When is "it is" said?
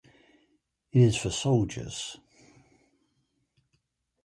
0.93-1.15